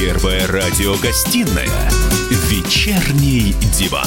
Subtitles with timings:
[0.00, 1.90] Первая радиогостинная
[2.30, 4.06] «Вечерний диван».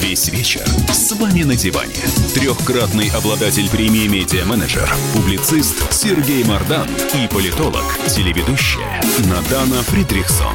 [0.00, 1.96] Весь вечер с вами на диване.
[2.32, 10.54] Трехкратный обладатель премии «Медиа-менеджер», публицист Сергей Мардан и политолог, телеведущая Надана Фридрихсон.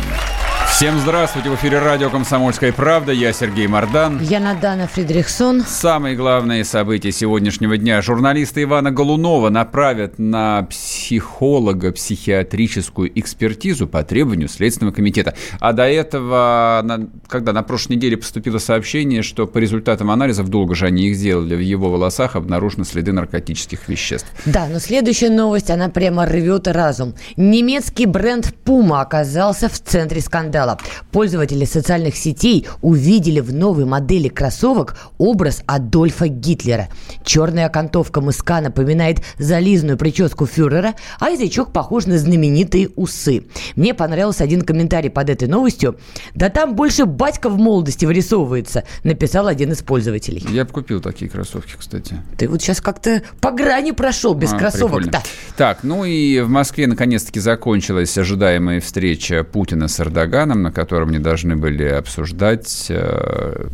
[0.71, 1.49] Всем здравствуйте!
[1.49, 3.11] В эфире радио «Комсомольская правда».
[3.11, 4.19] Я Сергей Мордан.
[4.19, 5.61] Я Надана Фридрихсон.
[5.61, 8.01] Самые главные события сегодняшнего дня.
[8.01, 15.36] Журналисты Ивана Голунова направят на психолога психиатрическую экспертизу по требованию Следственного комитета.
[15.60, 16.83] А до этого,
[17.27, 21.54] когда на прошлой неделе поступило сообщение, что по результатам анализов, долго же они их сделали,
[21.54, 24.32] в его волосах обнаружены следы наркотических веществ.
[24.46, 27.13] Да, но следующая новость, она прямо рвет разум.
[27.35, 30.78] Немецкий бренд Puma оказался в центре скандала скандала.
[31.11, 36.88] Пользователи социальных сетей увидели в новой модели кроссовок образ Адольфа Гитлера.
[37.23, 43.44] Черная окантовка мыска напоминает зализную прическу фюрера, а язычок похож на знаменитые усы.
[43.75, 45.97] Мне понравился один комментарий под этой новостью.
[46.33, 50.45] «Да там больше батька в молодости вырисовывается», написал один из пользователей.
[50.50, 52.17] Я бы купил такие кроссовки, кстати.
[52.38, 55.09] Ты вот сейчас как-то по грани прошел без а, кроссовок.
[55.09, 55.22] Да.
[55.57, 61.11] Так, ну и в Москве наконец-таки закончилась ожидаемая встреча Путина с Эрдоганом Эрдоганом, на котором
[61.11, 63.67] не должны были обсуждать э,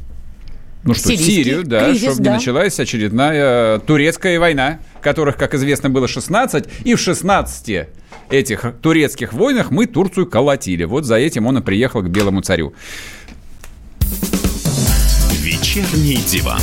[0.83, 2.31] ну что, Сирийский Сирию, да, кризис, чтобы да.
[2.31, 7.88] не началась очередная турецкая война, которых, как известно, было 16, и в 16
[8.30, 10.83] этих турецких войнах мы Турцию колотили.
[10.83, 12.73] Вот за этим он и приехал к Белому царю.
[15.42, 16.61] Вечерний диван.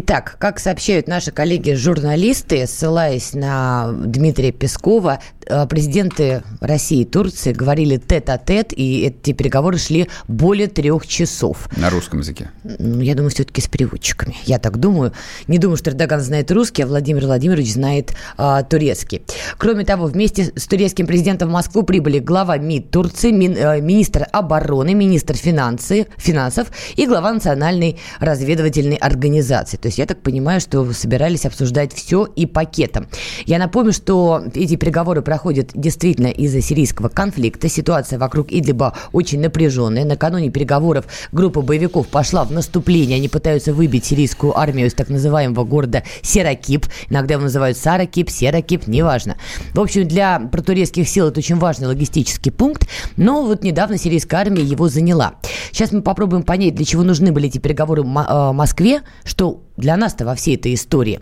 [0.00, 7.96] Итак, как сообщают наши коллеги-журналисты, ссылаясь на Дмитрия Пескова, э, президенты России и Турции говорили
[7.96, 11.68] тет-а-тет, и эти переговоры шли более трех часов.
[11.76, 12.52] На русском языке?
[12.78, 14.36] Я думаю, все-таки с переводчиками.
[14.44, 15.14] Я так думаю.
[15.48, 19.22] Не думаю, что Эрдоган знает русский, а Владимир Владимирович знает а, турецкий.
[19.56, 24.28] Кроме того, вместе с турецким президентом в Москву прибыли глава МИД Турции, ми, э, министр
[24.30, 29.87] обороны, министр финансы, финансов и глава национальной разведывательной организации.
[29.88, 33.08] Есть я так понимаю, что собирались обсуждать все и пакетом.
[33.46, 37.70] Я напомню, что эти переговоры проходят действительно из-за сирийского конфликта.
[37.70, 40.04] Ситуация вокруг Идлиба очень напряженная.
[40.04, 43.16] Накануне переговоров группа боевиков пошла в наступление.
[43.16, 46.86] Они пытаются выбить сирийскую армию из так называемого города Серакип.
[47.08, 49.36] Иногда его называют Саракип, Серакип, неважно.
[49.72, 52.86] В общем, для протурецких сил это очень важный логистический пункт.
[53.16, 55.36] Но вот недавно сирийская армия его заняла.
[55.78, 59.96] Сейчас мы попробуем понять, для чего нужны были эти переговоры в э, Москве, что для
[59.96, 61.20] нас-то во всей этой истории.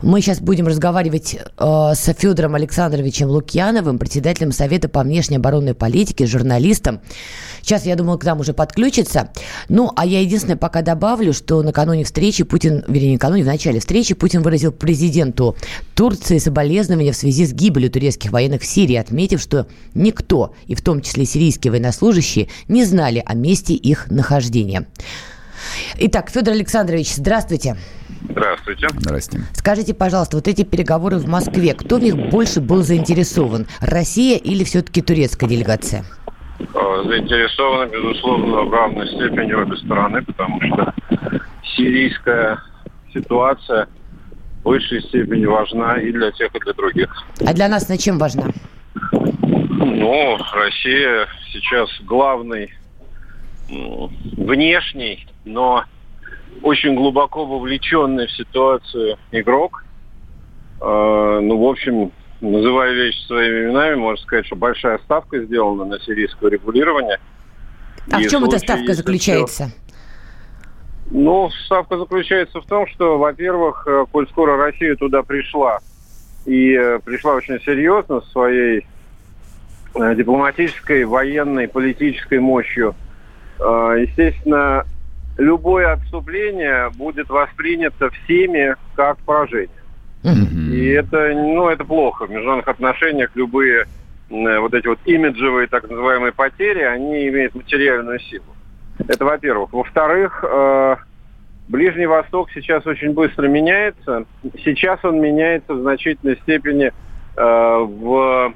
[0.00, 6.26] Мы сейчас будем разговаривать э, с Федором Александровичем Лукьяновым, председателем Совета по внешней оборонной политике,
[6.26, 7.02] журналистом.
[7.60, 9.30] Сейчас, я думаю, к нам уже подключится.
[9.68, 14.14] Ну, а я единственное пока добавлю, что накануне встречи Путин, вернее, накануне, в начале встречи
[14.14, 15.56] Путин выразил президенту
[15.94, 20.80] Турции соболезнования в связи с гибелью турецких военных в Сирии, отметив, что никто, и в
[20.80, 24.86] том числе сирийские военнослужащие, не знали о месте их нахождения.
[25.98, 27.76] Итак, Федор Александрович, здравствуйте.
[28.28, 28.86] Здравствуйте.
[28.96, 29.46] Здравствуйте.
[29.52, 33.66] Скажите, пожалуйста, вот эти переговоры в Москве, кто в них больше был заинтересован?
[33.80, 36.04] Россия или все-таки турецкая делегация?
[36.60, 40.94] Э, заинтересованы, безусловно, в равной степени обе стороны, потому что
[41.76, 42.58] сирийская
[43.12, 43.88] ситуация
[44.62, 47.08] в высшей степени важна и для тех, и для других.
[47.44, 48.48] А для нас на чем важна?
[49.12, 52.70] Ну, Россия сейчас главный
[53.70, 55.84] внешний, но
[56.62, 59.84] очень глубоко вовлеченный в ситуацию игрок.
[60.80, 66.00] Э, ну, в общем, называя вещи своими именами, можно сказать, что большая ставка сделана на
[66.00, 67.18] сирийское регулирование.
[68.10, 69.66] А и в чем эта ставка заключается?
[69.66, 69.74] Все...
[71.12, 75.78] Ну, ставка заключается в том, что, во-первых, э, коль скоро Россия туда пришла,
[76.46, 78.86] и э, пришла очень серьезно своей
[79.92, 82.94] дипломатической, военной, политической мощью–
[83.60, 84.84] естественно,
[85.38, 89.68] любое отступление будет воспринято всеми как поражение.
[90.22, 90.70] Mm-hmm.
[90.70, 92.26] И это, ну, это плохо.
[92.26, 93.86] В международных отношениях любые
[94.28, 98.44] вот эти вот имиджевые так называемые потери, они имеют материальную силу.
[99.08, 99.72] Это во-первых.
[99.72, 100.96] Во-вторых, э,
[101.68, 104.26] Ближний Восток сейчас очень быстро меняется.
[104.64, 106.92] Сейчас он меняется в значительной степени э,
[107.36, 108.54] в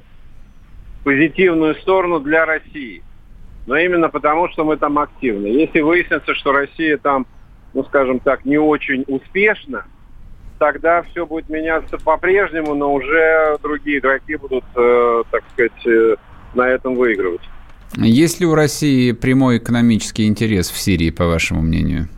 [1.02, 3.02] позитивную сторону для России
[3.66, 5.46] но именно потому, что мы там активны.
[5.46, 7.26] Если выяснится, что Россия там,
[7.72, 9.84] ну, скажем так, не очень успешна,
[10.58, 16.16] тогда все будет меняться по-прежнему, но уже другие игроки будут, э, так сказать, э,
[16.54, 17.42] на этом выигрывать.
[17.96, 22.08] Есть ли у России прямой экономический интерес в Сирии, по вашему мнению?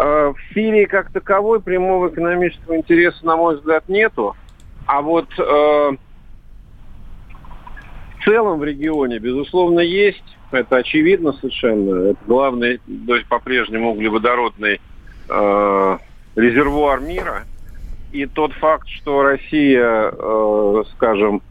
[0.00, 4.36] Э, в Сирии как таковой прямого экономического интереса, на мой взгляд, нету.
[4.86, 5.90] А вот э,
[8.24, 10.37] целом в регионе, безусловно, есть.
[10.50, 12.10] Это очевидно совершенно.
[12.10, 14.80] Это главный, то есть по-прежнему углеводородный
[15.28, 15.98] э,
[16.36, 17.44] резервуар мира.
[18.12, 21.42] И тот факт, что Россия, э, скажем,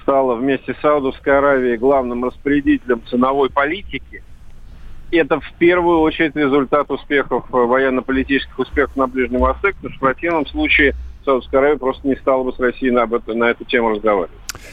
[0.00, 4.22] стала вместе с Саудовской Аравией главным распорядителем ценовой политики,
[5.12, 10.00] это в первую очередь результат успехов, э, военно-политических успехов на Ближнем Востоке, потому что в
[10.00, 10.94] противном случае
[11.24, 14.30] Саудовская Аравия просто не стала бы с Россией на, на эту тему разговаривать.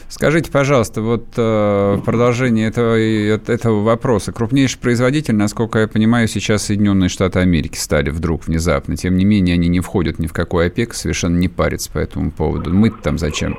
[0.08, 4.32] Скажите, пожалуйста, вот э, в продолжении этого, этого вопроса.
[4.32, 8.96] Крупнейший производитель, насколько я понимаю, сейчас Соединенные Штаты Америки стали вдруг внезапно.
[8.96, 12.30] Тем не менее, они не входят ни в какой ОПЕК, совершенно не парятся по этому
[12.30, 12.72] поводу.
[12.72, 13.58] мы там зачем?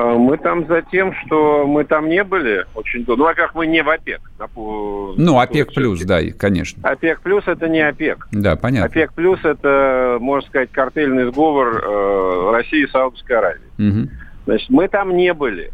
[0.00, 3.20] А, мы там за тем, что мы там не были очень долго.
[3.20, 4.20] Ну, во-первых, мы не в ОПЕК.
[4.56, 6.88] Ну, ОПЕК плюс, да, конечно.
[6.88, 8.28] ОПЕК плюс это не ОПЕК.
[8.32, 8.86] Да, понятно.
[8.86, 13.60] ОПЕК плюс это, можно сказать, картельный сговор э, России и Саудовской Аравии.
[13.78, 14.10] Угу.
[14.46, 15.70] Значит, мы там не были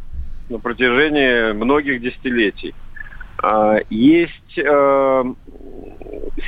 [0.48, 2.74] на протяжении многих десятилетий.
[3.42, 5.24] Э, есть э,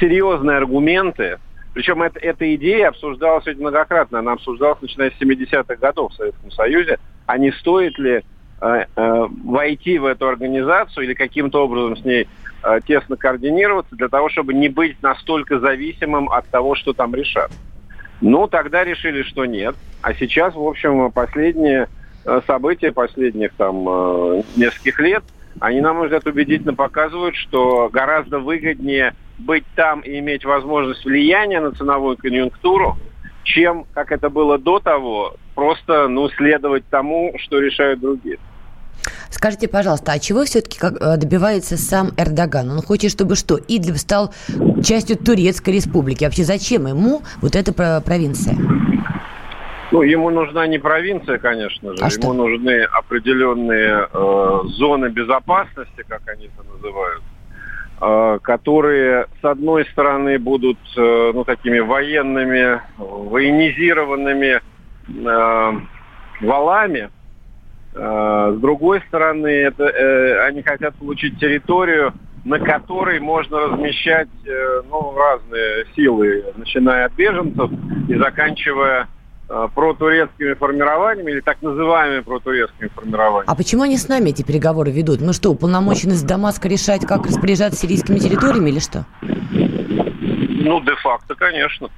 [0.01, 1.39] серьезные аргументы,
[1.79, 4.19] причем это, эта идея обсуждалась многократно.
[4.19, 8.25] Она обсуждалась начиная с 70-х годов в Советском Союзе а не стоит ли
[8.61, 12.27] э, э, войти в эту организацию или каким-то образом с ней
[12.65, 17.53] э, тесно координироваться для того, чтобы не быть настолько зависимым от того, что там решат.
[18.21, 19.77] Ну, тогда решили, что нет.
[20.03, 21.87] А сейчас, в общем, последние
[22.25, 25.23] э, события последних там э, нескольких лет,
[25.61, 31.61] они, на мой взгляд, убедительно показывают, что гораздо выгоднее быть там и иметь возможность влияния
[31.61, 32.97] на ценовую конъюнктуру,
[33.45, 38.39] чем, как это было до того, просто ну, следовать тому, что решают другие.
[39.31, 42.71] Скажите, пожалуйста, а чего все-таки э, добивается сам Эрдоган?
[42.71, 44.35] Он хочет, чтобы что, Идлиб стал
[44.85, 46.25] частью Турецкой республики.
[46.25, 48.57] Вообще зачем ему вот эта провинция?
[49.91, 52.03] Ну, ему нужна не провинция, конечно же.
[52.03, 52.33] А ему что?
[52.33, 57.23] нужны определенные э, зоны безопасности, как они это называют.
[58.01, 64.61] Э, которые, с одной стороны, будут э, ну, такими военными, военизированными
[65.09, 65.73] э,
[66.41, 67.11] валами,
[67.95, 72.13] с другой стороны, это, они хотят получить территорию,
[72.45, 74.29] на которой можно размещать
[74.89, 77.71] ну, разные силы, начиная от беженцев
[78.09, 79.18] и заканчивая Э,
[79.49, 83.47] протурецкими формированиями или так называемыми протурецкими формированиями.
[83.47, 85.21] А почему они с нами эти переговоры ведут?
[85.23, 89.07] Мы что, уполномочены с Дамаска решать, как распоряжаться сирийскими территориями или что?
[89.51, 91.89] Ну, де-факто, конечно.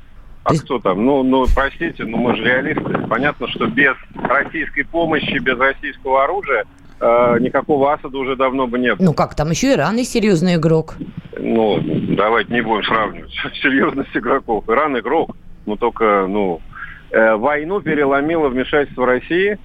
[0.45, 0.65] А есть...
[0.65, 1.05] кто там?
[1.05, 3.07] Ну, ну, простите, но мы же реалисты.
[3.09, 6.65] Понятно, что без российской помощи, без российского оружия
[7.01, 9.01] э, никакого Асада уже давно бы нет.
[9.01, 10.95] Ну как, там еще Иран и серьезный игрок.
[11.37, 11.81] Ну,
[12.17, 13.33] давайте не будем сравнивать
[13.63, 14.65] серьезность игроков.
[14.69, 15.37] Иран игрок,
[15.67, 16.70] но только, ну, Э,
[17.13, 19.57] войну переломило вмешательство России, э,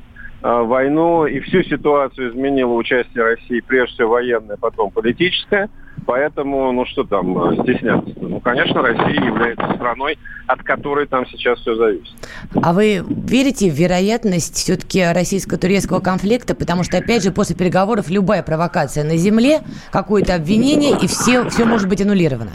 [0.41, 5.69] войну и всю ситуацию изменило участие России, прежде всего военное, потом политическое.
[6.05, 8.27] Поэтому, ну что там э, стесняться -то?
[8.27, 12.13] Ну, конечно, Россия является страной, от которой там сейчас все зависит.
[12.61, 16.53] А вы верите в вероятность все-таки российско-турецкого конфликта?
[16.53, 19.61] Потому что, опять же, после переговоров любая провокация на земле,
[19.91, 22.51] какое-то обвинение, и все, все может быть аннулировано.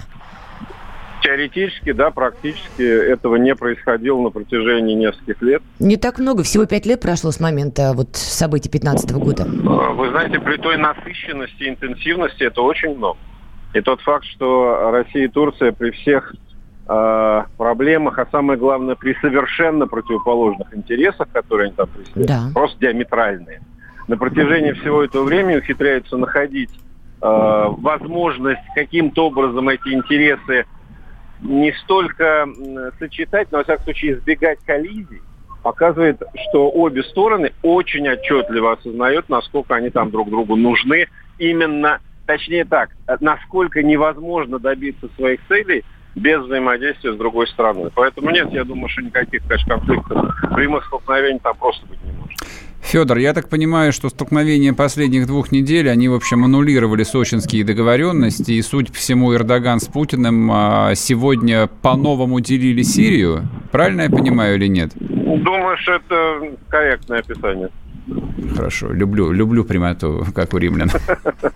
[1.23, 5.63] Теоретически, да, практически этого не происходило на протяжении нескольких лет.
[5.79, 9.45] Не так много, всего пять лет прошло с момента вот событий 15 года.
[9.45, 13.19] А, вы знаете, при той насыщенности, интенсивности это очень много.
[13.75, 16.35] И тот факт, что Россия и Турция при всех
[16.89, 22.51] э, проблемах, а самое главное, при совершенно противоположных интересах, которые они там преследуют, да.
[22.53, 23.61] просто диаметральные,
[24.09, 26.77] на протяжении всего этого времени ухитряются находить э,
[27.21, 30.67] возможность каким-то образом эти интересы
[31.43, 32.49] не столько
[32.99, 35.23] сочетать, но, во всяком случае, избегать коллизий,
[35.63, 41.07] показывает, что обе стороны очень отчетливо осознают, насколько они там друг другу нужны.
[41.39, 47.91] Именно, точнее так, насколько невозможно добиться своих целей без взаимодействия с другой стороной.
[47.95, 52.39] Поэтому нет, я думаю, что никаких, конечно, конфликтов, прямых столкновений там просто быть не может.
[52.83, 58.53] Федор, я так понимаю, что столкновения последних двух недель, они, в общем, аннулировали сочинские договоренности,
[58.53, 63.49] и, судя по всему, Эрдоган с Путиным а, сегодня по-новому делили Сирию.
[63.71, 64.93] Правильно я понимаю или нет?
[64.97, 67.71] Думаю, что это корректное описание.
[68.57, 70.91] Хорошо, люблю, люблю прямоту, как у римлян.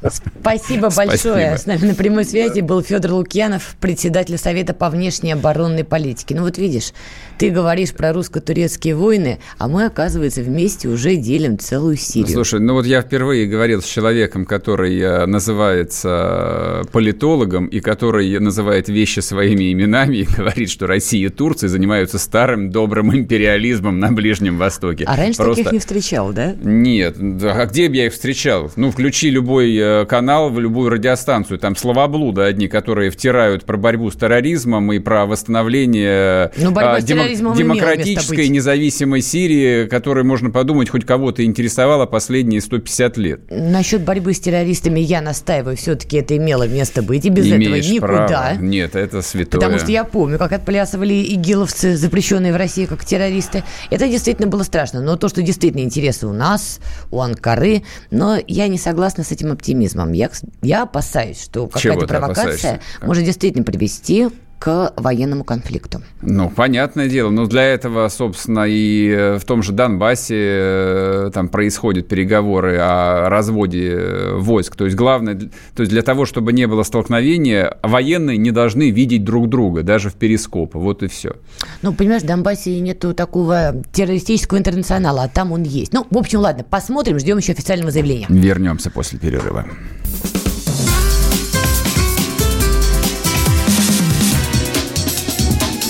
[0.09, 1.57] Спасибо большое.
[1.59, 6.35] С нами на прямой связи был Федор Лукьянов, председатель Совета по внешней оборонной политике.
[6.37, 6.93] Ну вот видишь,
[7.39, 12.33] ты говоришь про русско-турецкие войны, а мы, оказывается, вместе уже делим целую Сирию.
[12.33, 18.39] Слушай, ну вот я впервые говорил с человеком, который э, называется э, политологом и который
[18.39, 24.13] называет вещи своими именами и говорит, что Россия и Турция занимаются старым добрым империализмом на
[24.13, 25.05] Ближнем Востоке.
[25.07, 25.65] А раньше Просто...
[25.65, 26.55] таких не встречал, да?
[26.63, 28.71] Нет, а где бы я их встречал?
[28.77, 34.11] Ну, включи любой э, канал, в любую радиостанцию, там словоблуды одни, которые втирают про борьбу
[34.11, 41.05] с терроризмом и про восстановление ну, а, демо- демократической независимой Сирии, которой, можно подумать, хоть
[41.05, 43.41] кого-то интересовало последние 150 лет.
[43.51, 47.95] Насчет борьбы с террористами я настаиваю, все-таки это имело место быть, и без Имеешь этого
[47.95, 48.27] никуда.
[48.27, 48.63] Право.
[48.63, 49.61] Нет, это святое.
[49.61, 53.65] Потому что я помню, как отплясывали игиловцы, запрещенные в России как террористы.
[53.91, 55.01] Это действительно было страшно.
[55.01, 59.53] Но то, что действительно интересы у нас, у Анкары, но я не согласна с этим
[59.53, 60.13] оптимизмом.
[60.13, 60.31] Я,
[60.63, 64.29] я опасаюсь, что какая-то провокация может действительно привести
[64.65, 66.01] к военному конфликту.
[66.23, 67.29] Ну, понятное дело.
[67.29, 73.29] Но для этого, собственно, и э, в том же Донбассе э, там происходят переговоры о
[73.29, 74.75] разводе э, войск.
[74.75, 79.23] То есть главное, то есть для того, чтобы не было столкновения, военные не должны видеть
[79.23, 80.75] друг друга, даже в перископ.
[80.77, 81.37] Вот и все.
[81.83, 85.93] Ну, понимаешь, в Донбассе нету такого террористического интернационала, а там он есть.
[85.93, 88.29] Ну, в общем, ладно, посмотрим, ждем еще официального заявления.
[88.31, 89.67] Вернемся после перерыва.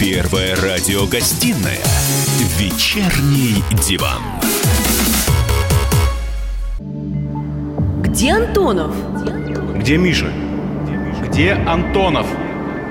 [0.04, 1.80] Первая радиогостинная
[2.58, 4.20] «Вечерний диван».
[8.02, 8.94] Где Антонов?
[9.78, 10.30] Где Миша?
[11.22, 12.26] Где Антонов?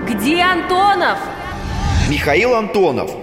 [0.10, 1.20] Где Антонов?
[2.10, 3.12] Михаил Антонов–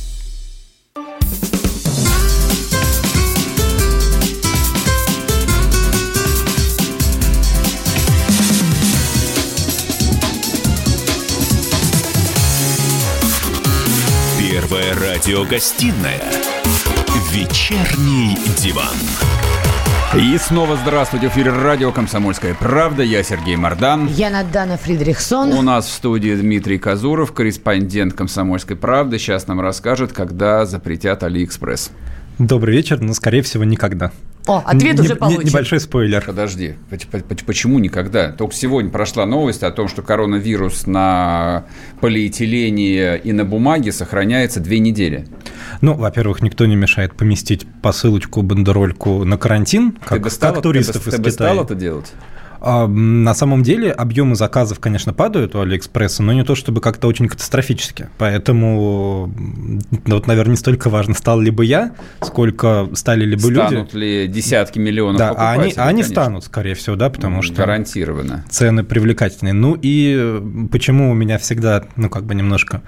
[15.21, 16.19] Радиогостинная
[17.29, 18.95] «Вечерний диван».
[20.15, 21.29] И снова здравствуйте.
[21.29, 23.03] В эфире радио «Комсомольская правда».
[23.03, 24.07] Я Сергей Мардан.
[24.07, 25.53] Я Надана Фридрихсон.
[25.53, 29.19] У нас в студии Дмитрий Казуров, корреспондент «Комсомольской правды».
[29.19, 31.91] Сейчас нам расскажет, когда запретят Алиэкспресс.
[32.39, 34.11] Добрый вечер, но, скорее всего, никогда.
[34.47, 35.43] О, ответ не, уже получен.
[35.43, 36.23] Небольшой спойлер.
[36.25, 36.75] Подожди,
[37.45, 38.31] почему никогда?
[38.31, 41.65] Только сегодня прошла новость о том, что коронавирус на
[41.99, 45.27] полиэтилене и на бумаге сохраняется две недели.
[45.81, 50.63] Ну, во-первых, никто не мешает поместить посылочку, бандерольку на карантин, как, ты бы стал, как
[50.63, 51.49] туристов ты бы, из ты Китая.
[51.49, 52.11] Ты бы стал это делать?
[52.63, 57.07] А, на самом деле объемы заказов, конечно, падают у Алиэкспресса, но не то чтобы как-то
[57.07, 58.09] очень катастрофически.
[58.19, 59.33] Поэтому,
[60.05, 63.73] вот, наверное, не столько важно, стал ли бы я, сколько стали ли бы Станут люди.
[63.73, 67.55] Станут ли десятки миллионов Да, а они, а они станут, скорее всего, да, потому что...
[67.55, 68.45] Гарантированно.
[68.49, 69.53] Цены привлекательные.
[69.53, 72.83] Ну и почему у меня всегда, ну, как бы немножко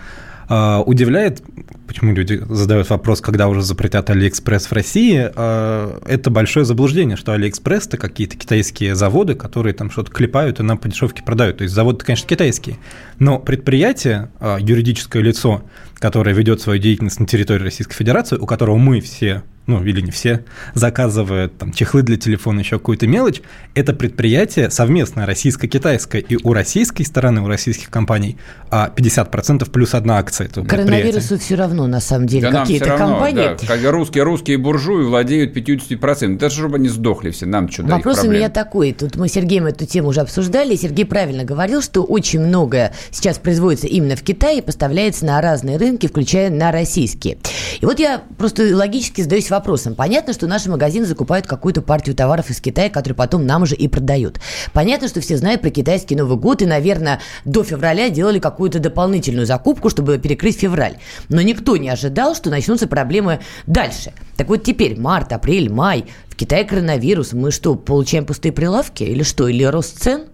[0.50, 1.42] удивляет,
[1.88, 7.34] почему люди задают вопрос, когда уже запретят Алиэкспресс в России, а, это большое заблуждение, что
[7.34, 11.58] Алиэкспресс– это какие-то китайские заводы, которые там что-то клепают и нам по дешевке продают.
[11.58, 12.78] То есть заводы, конечно, китайские,
[13.20, 15.64] но предприятие, а, юридическое лицо,
[16.04, 20.12] которое ведет свою деятельность на территории Российской Федерации, у которого мы все ну или не
[20.12, 20.44] все,
[20.74, 23.42] заказывают там чехлы для телефона, еще какую-то мелочь,
[23.76, 28.38] это предприятие совместное российско-китайское, и у российской стороны, у российских компаний
[28.72, 33.58] 50% плюс одна акция этого Коронавирусу все равно, на самом деле, да какие-то равно, компании.
[33.60, 36.38] Да, как русские, русские буржуи владеют 50%.
[36.38, 39.66] Даже чтобы они сдохли все, нам что Вопрос у меня такой, тут мы с Сергеем
[39.66, 44.60] эту тему уже обсуждали, Сергей правильно говорил, что очень многое сейчас производится именно в Китае
[44.60, 47.38] и поставляется на разные рынки, включая на российские.
[47.80, 49.96] И вот я просто логически задаюсь вопросом.
[49.96, 53.88] Понятно, что наши магазины закупают какую-то партию товаров из Китая, которые потом нам уже и
[53.88, 54.40] продают.
[54.74, 59.46] Понятно, что все знают про китайский Новый год и, наверное, до февраля делали какую-то дополнительную
[59.46, 60.98] закупку, чтобы перекрыть февраль.
[61.30, 64.14] Но никто не ожидал, что начнутся проблемы дальше.
[64.38, 67.34] Так вот теперь март, апрель, май, в Китае коронавирус.
[67.34, 69.48] Мы что, получаем пустые прилавки или что?
[69.48, 70.26] Или рост цен?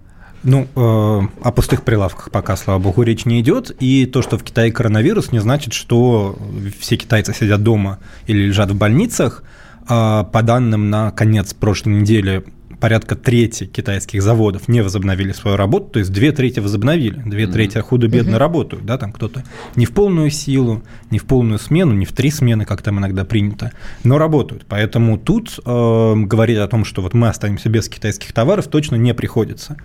[0.43, 3.75] Ну, э, о пустых прилавках пока, слава богу, речь не идет.
[3.79, 6.37] И то, что в Китае коронавирус, не значит, что
[6.79, 9.43] все китайцы сидят дома или лежат в больницах.
[9.89, 12.43] Э, по данным на конец прошлой недели,
[12.79, 17.77] порядка трети китайских заводов не возобновили свою работу, то есть две трети возобновили, две трети
[17.77, 17.81] mm-hmm.
[17.81, 18.37] худо-бедно mm-hmm.
[18.37, 19.43] работают, да, там кто-то
[19.75, 23.25] не в полную силу, не в полную смену, не в три смены, как там иногда
[23.25, 23.71] принято,
[24.03, 24.65] но работают.
[24.67, 29.13] Поэтому тут э, говорить о том, что вот мы останемся без китайских товаров, точно не
[29.13, 29.77] приходится.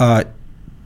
[0.00, 0.24] А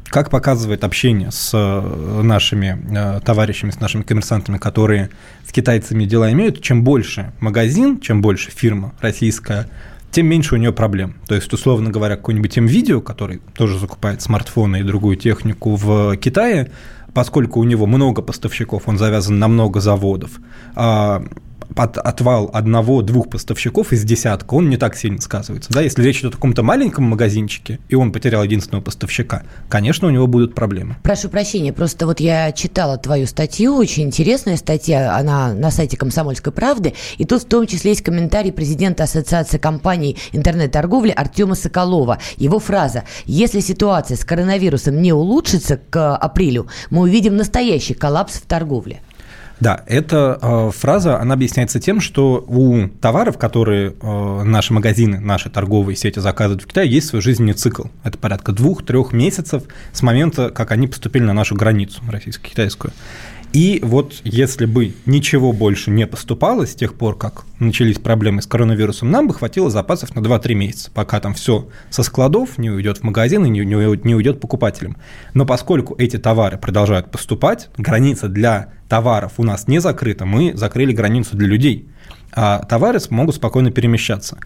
[0.06, 5.11] как показывает общение с э, нашими э, товарищами, с нашими коммерсантами, которые
[5.47, 9.68] с китайцами дела имеют, чем больше магазин, чем больше фирма российская,
[10.11, 11.14] тем меньше у нее проблем.
[11.28, 16.73] То есть, условно говоря, какой-нибудь видео, который тоже закупает смартфоны и другую технику в Китае,
[17.12, 20.40] поскольку у него много поставщиков, он завязан на много заводов,
[20.75, 21.25] а
[21.76, 25.73] от, отвал одного-двух поставщиков из десятка, он не так сильно сказывается.
[25.73, 25.81] Да?
[25.81, 30.26] Если речь идет о каком-то маленьком магазинчике, и он потерял единственного поставщика, конечно, у него
[30.26, 30.97] будут проблемы.
[31.02, 36.52] Прошу прощения, просто вот я читала твою статью, очень интересная статья, она на сайте «Комсомольской
[36.52, 42.19] правды», и тут в том числе есть комментарий президента Ассоциации компаний интернет-торговли Артема Соколова.
[42.37, 48.43] Его фраза «Если ситуация с коронавирусом не улучшится к апрелю, мы увидим настоящий коллапс в
[48.47, 49.00] торговле».
[49.64, 55.49] Да, эта э, фраза, она объясняется тем, что у товаров, которые э, наши магазины, наши
[55.49, 57.85] торговые сети заказывают в Китае, есть свой жизненный цикл.
[58.02, 62.92] Это порядка двух-трех месяцев с момента, как они поступили на нашу границу российско-китайскую.
[63.54, 68.49] И вот если бы ничего больше не поступало с тех пор, как начались проблемы с
[68.49, 72.99] коронавирусом, нам бы хватило запасов на 2-3 месяца, пока там все со складов не уйдет
[72.99, 74.96] в магазин и не, не уйдет покупателям.
[75.34, 80.92] Но поскольку эти товары продолжают поступать, граница для товаров у нас не закрыта, мы закрыли
[80.92, 81.88] границу для людей,
[82.32, 84.37] а товары могут спокойно перемещаться.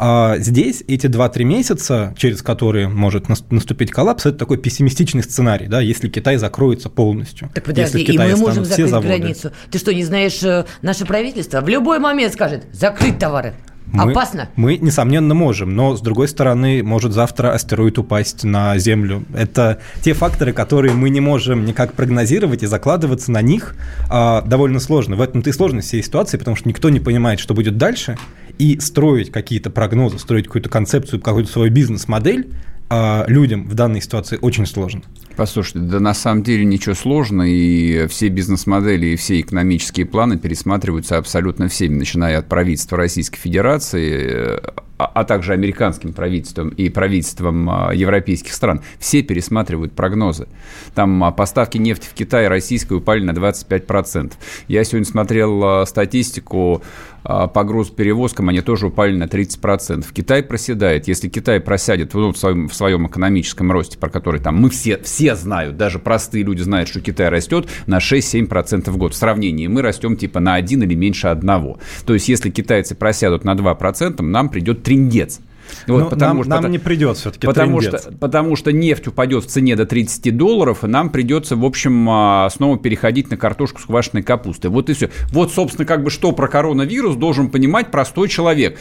[0.00, 5.80] А здесь эти 2-3 месяца, через которые может наступить коллапс, это такой пессимистичный сценарий, да,
[5.80, 7.50] если Китай закроется полностью.
[7.52, 9.50] Так подожди, и мы можем закрыть границу.
[9.70, 13.54] Ты что, не знаешь, э, наше правительство в любой момент скажет закрыть товары.
[13.92, 14.50] Мы, Опасно?
[14.56, 19.24] Мы, несомненно, можем, но, с другой стороны, может завтра астероид упасть на Землю.
[19.34, 23.74] Это те факторы, которые мы не можем никак прогнозировать, и закладываться на них
[24.10, 25.16] а, довольно сложно.
[25.16, 28.18] В этом-то и сложность всей ситуации, потому что никто не понимает, что будет дальше,
[28.58, 32.52] и строить какие-то прогнозы, строить какую-то концепцию, какую-то свою бизнес-модель
[32.90, 35.02] а, людям в данной ситуации очень сложно.
[35.36, 41.18] Послушайте, да на самом деле ничего сложного, и все бизнес-модели и все экономические планы пересматриваются
[41.18, 44.60] абсолютно всеми, начиная от правительства Российской Федерации,
[44.98, 48.80] а, а также американским правительством и правительством а, европейских стран.
[48.98, 50.48] Все пересматривают прогнозы.
[50.94, 54.32] Там а, поставки нефти в Китай российской упали на 25%.
[54.66, 56.82] Я сегодня смотрел статистику
[57.22, 60.06] по грузоперевозкам, они тоже упали на 30%.
[60.14, 61.08] Китай проседает.
[61.08, 64.96] Если Китай просядет ну, в, своем, в своем экономическом росте, про который там мы все,
[64.98, 69.12] все знают, даже простые люди знают, что Китай растет на 6-7% в год.
[69.12, 71.78] В сравнении мы растем типа на 1 или меньше одного.
[72.06, 75.40] То есть если китайцы просядут на 2%, нам придет трендец.
[75.86, 79.44] Вот, ну, потому нам, что, нам не придет все-таки потому что, потому что нефть упадет
[79.44, 83.82] в цене до 30 долларов, и нам придется, в общем, а, снова переходить на картошку
[83.82, 84.70] с квашеной капустой.
[84.70, 85.10] Вот и все.
[85.30, 88.78] Вот, собственно, как бы что про коронавирус должен понимать простой человек.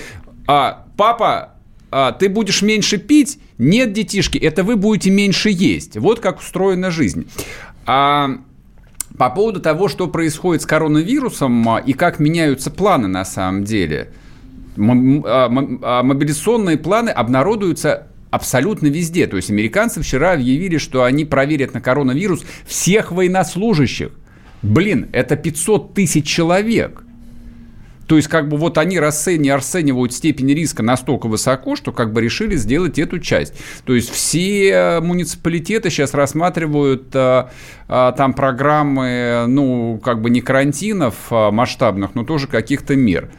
[0.48, 1.56] А, папа,
[1.92, 3.38] а, ты будешь меньше пить?
[3.58, 5.98] Нет, детишки, это вы будете меньше есть.
[5.98, 7.28] Вот как устроена жизнь.
[7.86, 8.30] А
[9.18, 14.14] по поводу того, что происходит с коронавирусом а, и как меняются планы на самом деле–
[14.78, 19.28] мобилизационные планы обнародуются абсолютно везде.
[19.28, 24.12] То есть американцы вчера объявили, что они проверят на коронавирус всех военнослужащих.
[24.62, 27.04] Блин, это 500 тысяч человек.
[28.08, 32.22] То есть, как бы вот они расцени, расценивают степень риска настолько высоко, что как бы
[32.22, 33.54] решили сделать эту часть.
[33.86, 37.52] То есть, все муниципалитеты сейчас рассматривают а,
[37.90, 43.30] а, там программы, ну, как бы не карантинов а, масштабных, но тоже каких-то мер.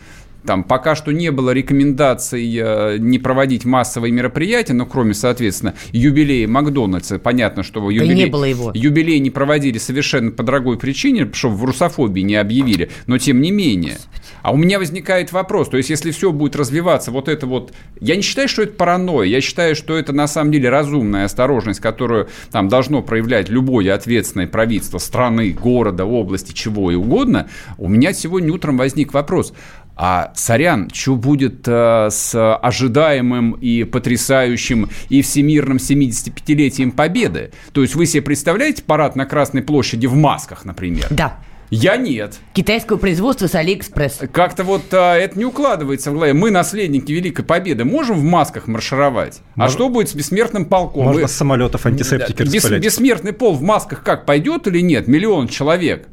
[0.48, 6.48] Там пока что не было рекомендаций э, не проводить массовые мероприятия, но кроме, соответственно, юбилея
[6.48, 8.72] Макдональдса, понятно, что юбилей, да не, было его.
[8.74, 13.50] юбилей не проводили совершенно по другой причине, чтобы в русофобии не объявили, но тем не
[13.50, 13.98] менее.
[14.40, 18.16] А у меня возникает вопрос, то есть если все будет развиваться, вот это вот, я
[18.16, 22.28] не считаю, что это паранойя, я считаю, что это на самом деле разумная осторожность, которую
[22.50, 27.50] там должно проявлять любое ответственное правительство страны, города, области, чего и угодно.
[27.76, 29.52] У меня сегодня утром возник вопрос,
[29.98, 37.50] а, сорян, что будет а, с ожидаемым и потрясающим и всемирным 75-летием Победы?
[37.72, 41.08] То есть вы себе представляете парад на Красной площади в масках, например?
[41.10, 41.38] Да.
[41.70, 42.38] Я нет.
[42.54, 44.20] Китайское производство с Алиэкспресс.
[44.32, 46.32] Как-то вот а, это не укладывается в голове.
[46.32, 49.40] Мы, наследники Великой Победы, можем в масках маршировать?
[49.56, 49.68] Мож...
[49.68, 51.04] А что будет с бессмертным полком?
[51.06, 51.28] Можно Вы...
[51.28, 52.70] с самолетов антисептики Бес...
[52.70, 55.08] Бессмертный полк в масках как, пойдет или нет?
[55.08, 56.06] Миллион человек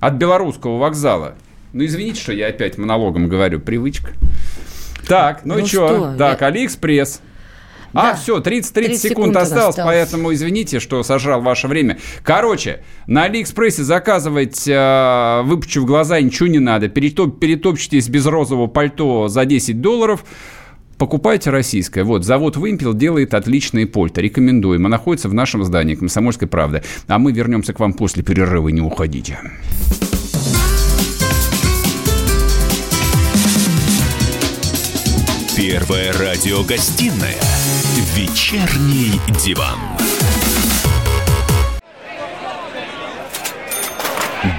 [0.00, 1.34] от белорусского вокзала.
[1.76, 3.60] Ну, извините, что я опять монологом говорю.
[3.60, 4.12] Привычка.
[5.06, 6.14] Так, ну, ну и что?
[6.16, 6.46] Так, я...
[6.46, 7.20] Алиэкспресс.
[7.92, 8.14] А, да.
[8.14, 11.98] все, 30, 30, 30 секунд, секунд осталось, осталось, поэтому извините, что сожрал ваше время.
[12.22, 16.88] Короче, на Алиэкспрессе заказывать, э, выпучив глаза, ничего не надо.
[16.88, 20.24] Перетоп, перетопчитесь без розового пальто за 10 долларов.
[20.96, 22.04] Покупайте российское.
[22.04, 24.22] Вот, завод «Вымпел» делает отличные польта.
[24.22, 24.86] Рекомендуем.
[24.86, 26.82] А находится в нашем здании «Комсомольской правды».
[27.06, 28.70] А мы вернемся к вам после перерыва.
[28.70, 29.38] Не уходите.
[35.56, 37.40] Первая радиогостинная
[38.14, 39.78] «Вечерний диван».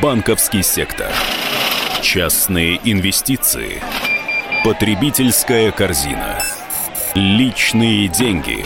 [0.01, 1.11] Банковский сектор.
[2.01, 3.79] Частные инвестиции.
[4.63, 6.41] Потребительская корзина.
[7.13, 8.65] Личные деньги.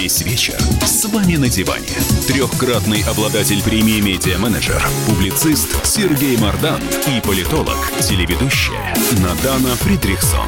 [0.00, 0.54] Весь вечер
[0.86, 1.88] с вами на диване.
[2.28, 10.46] Трехкратный обладатель премии «Медиа-менеджер», публицист Сергей Мардан и политолог, телеведущая Надана Фридрихсон.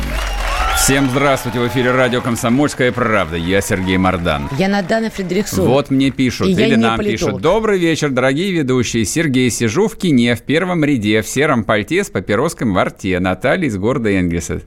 [0.77, 3.37] Всем здравствуйте, в эфире радио «Комсомольская правда».
[3.37, 4.49] Я Сергей Мардан.
[4.57, 5.67] Я Надана Фредериксон.
[5.67, 7.33] Вот мне пишут, И я или не нам политолог.
[7.33, 7.43] пишут.
[7.43, 9.05] Добрый вечер, дорогие ведущие.
[9.05, 13.19] Сергей, сижу в кине в первом ряде, в сером пальте с папироском во рте.
[13.19, 14.63] Наталья из города Энгельса.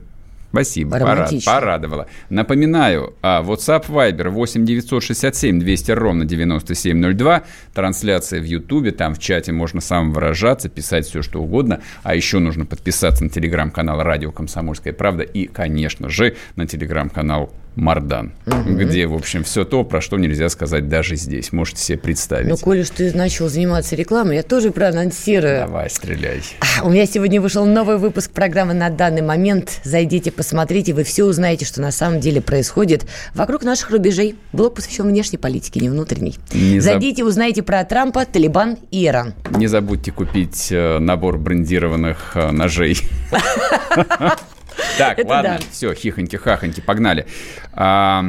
[0.54, 2.06] Спасибо, порад- порадовала.
[2.30, 7.42] Напоминаю, а, WhatsApp Viber 8 967 200 ровно 9702.
[7.74, 11.80] Трансляция в Ютубе, там в чате можно самовыражаться, писать все, что угодно.
[12.02, 18.32] А еще нужно подписаться на телеграм-канал «Радио Комсомольская правда» и, конечно же, на телеграм-канал Мардан,
[18.66, 21.52] где, в общем, все то, про что нельзя сказать даже здесь.
[21.52, 22.48] Можете себе представить.
[22.48, 25.60] Ну, коли уж ты начал заниматься рекламой, я тоже проанонсирую.
[25.60, 26.42] Давай, стреляй.
[26.78, 29.80] А, У меня сегодня вышел новый выпуск программы «На данный момент».
[29.84, 34.36] Зайдите, посмотрите, вы все узнаете, что на самом деле происходит вокруг наших рубежей.
[34.52, 36.36] Блок посвящен внешней политике, не внутренней.
[36.52, 39.34] Не заб- Зайдите, узнаете про Трампа, Талибан и Иран.
[39.50, 42.98] Не забудьте купить э, набор брендированных э, ножей.
[44.98, 45.66] Так, Это ладно, да.
[45.70, 47.26] все, хихоньки-хахоньки, погнали.
[47.72, 48.24] А,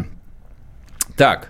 [1.17, 1.49] Так,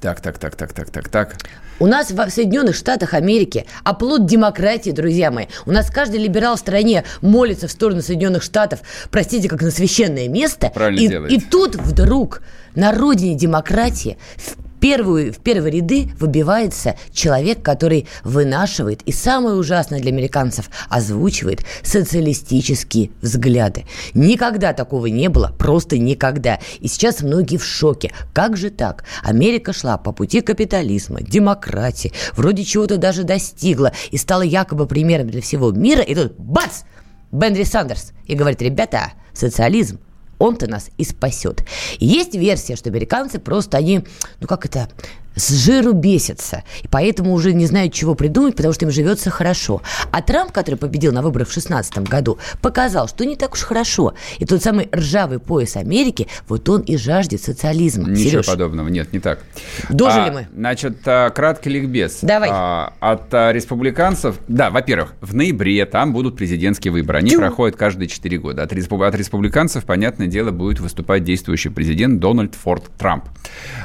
[0.00, 1.36] так, так, так, так, так, так, так.
[1.78, 5.46] У нас в Соединенных Штатах Америки оплот демократии, друзья мои.
[5.66, 10.28] У нас каждый либерал в стране молится в сторону Соединенных Штатов, простите, как на священное
[10.28, 10.70] место.
[10.72, 11.32] Правильно и, делает.
[11.32, 12.42] и тут вдруг
[12.76, 20.00] на родине демократии в первую, в первые ряды выбивается человек, который вынашивает и самое ужасное
[20.00, 23.86] для американцев озвучивает социалистические взгляды.
[24.12, 26.58] Никогда такого не было, просто никогда.
[26.80, 28.12] И сейчас многие в шоке.
[28.34, 29.04] Как же так?
[29.22, 35.42] Америка шла по пути капитализма, демократии, вроде чего-то даже достигла и стала якобы примером для
[35.42, 36.82] всего мира, и тут бац!
[37.30, 40.00] Бенри Сандерс и говорит, ребята, социализм
[40.42, 41.64] он-то нас и спасет.
[41.98, 44.04] Есть версия, что американцы просто они,
[44.40, 44.88] ну как это,
[45.36, 49.82] с жиру бесятся, и поэтому уже не знают, чего придумать, потому что им живется хорошо.
[50.10, 54.14] А Трамп, который победил на выборах в 2016 году, показал, что не так уж хорошо.
[54.38, 58.08] И тот самый ржавый пояс Америки, вот он и жаждет социализма.
[58.10, 59.40] Ничего Сереж, подобного, нет, не так.
[59.88, 60.48] Дожили А, мы.
[60.54, 62.18] Значит, а, краткий ликбез.
[62.22, 62.50] Давай.
[62.52, 67.18] А, От а, республиканцев, да, во-первых, в ноябре там будут президентские выборы.
[67.18, 67.38] Они Тю.
[67.38, 68.62] проходят каждые 4 года.
[68.62, 73.24] От, респу- от республиканцев, понятное дело, будет выступать действующий президент Дональд Форд Трамп.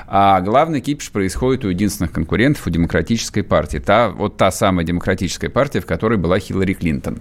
[0.07, 3.77] А главный кипиш происходит у единственных конкурентов у демократической партии.
[3.77, 7.19] Та, вот та самая демократическая партия, в которой была Хиллари Клинтон.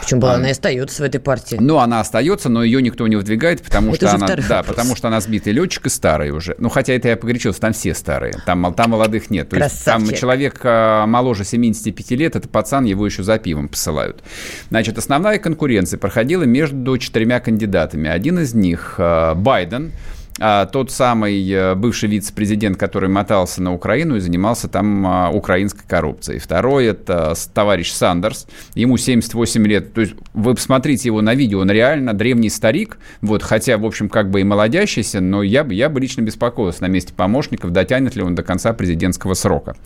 [0.00, 1.56] Причем была она и остается в этой партии.
[1.60, 4.66] Ну, она остается, но ее никто не выдвигает, потому Это что она, да, вопрос.
[4.66, 6.56] потому что она сбитый летчик и старый уже.
[6.58, 9.50] Ну, хотя это я погорячился, там все старые, там, там молодых нет.
[9.50, 14.22] То есть там человек а, моложе 75 лет, это пацан, его еще за пивом посылают.
[14.70, 18.08] Значит, основная конкуренция проходила между четырьмя кандидатами.
[18.08, 19.92] Один из них а, Байден,
[20.40, 25.86] а, тот самый э, бывший вице-президент, который мотался на Украину и занимался там а, украинской
[25.86, 26.38] коррупцией.
[26.38, 29.92] Второй– это с- товарищ Сандерс, ему 78 лет.
[29.92, 34.08] То есть вы посмотрите его на видео, он реально древний старик, вот, хотя, в общем,
[34.08, 38.22] как бы и молодящийся, но я я бы лично беспокоился на месте помощников, дотянет ли
[38.22, 39.76] он до конца президентского срока.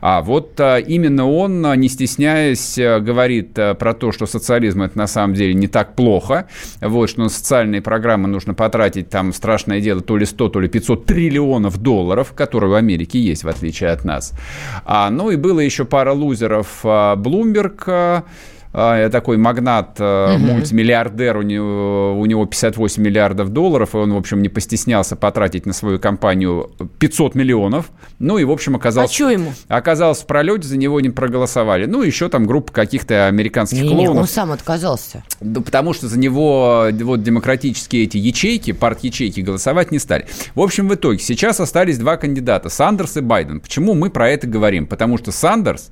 [0.00, 5.34] А вот а, именно он, не стесняясь, говорит про то, что социализм– это на самом
[5.34, 6.46] деле не так плохо,
[6.80, 10.68] вот, что на социальные программы нужно потратить там страшное дело то ли 100, то ли
[10.68, 14.34] 500 триллионов долларов, которые в Америке есть, в отличие от нас.
[14.84, 16.80] А, ну и было еще пара лузеров.
[16.84, 18.24] а, Bloomberg, а,
[18.74, 24.42] такой магнат, а, мультимиллиардер, у него, у него 58 миллиардов долларов, и он, в общем,
[24.42, 27.90] не постеснялся потратить на свою компанию 500 миллионов.
[28.18, 29.52] Ну и, в общем, А оказался, что ему?
[29.68, 31.86] оказался в пролете, за него не проголосовали.
[31.86, 34.22] Ну, еще там группа каких-то американских Не-не, клоунов.
[34.22, 35.22] он сам отказался.
[35.40, 40.26] Да потому что за него вот демократические эти ячейки, парт-ячейки голосовать не стали.
[40.56, 43.60] В общем, в итоге сейчас остались два кандидата, Сандерс и Байден.
[43.60, 44.86] Почему мы про это говорим?
[44.86, 45.90] Потому что Сандерс,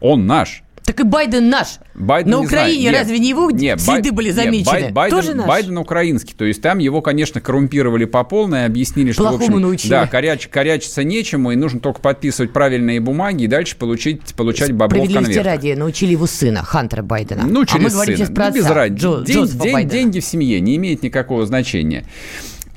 [0.00, 0.62] он наш.
[0.86, 1.78] Так и Байден наш.
[1.96, 2.40] Байден На.
[2.42, 4.64] Украине Нет, разве не его нет, следы Бай- были нет, замечены?
[4.82, 5.46] Бай- Байден, Тоже наш?
[5.48, 6.32] Байден украинский.
[6.34, 9.90] То есть там его, конечно, коррумпировали по полной, объяснили, что, в Плохому общем, научили.
[9.90, 15.02] да, коряч, корячиться нечему, и нужно только подписывать правильные бумаги и дальше получить, получать бабло
[15.04, 15.44] в конвертах.
[15.44, 17.42] ради, научили его сына, Хантера Байдена.
[17.46, 18.26] Ну, а через мы говорим сына.
[18.26, 19.04] сейчас про Ну, без отца, разницы.
[19.06, 19.90] Джо- День- день- Байдена.
[19.90, 22.04] деньги в семье не имеет никакого значения.